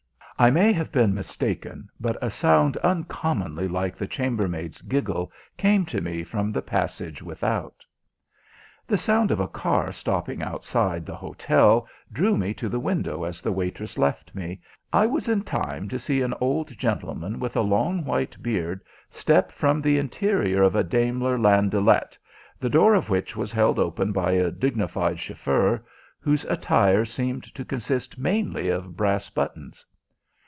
[0.39, 6.01] I may have been mistaken, but a sound uncommonly like the chambermaid's giggle came to
[6.01, 7.85] me from the passage without.
[8.87, 13.43] The sound of a car stopping outside the hotel drew me to the window as
[13.43, 14.61] the waitress left me, and
[14.91, 18.81] I was in time to see an old gentleman with a long white beard
[19.11, 22.17] step from the interior of a Daimler landaulette,
[22.59, 25.85] the door of which was held open by a dignified chauffeur,
[26.19, 29.85] whose attire seemed to consist mainly of brass buttons.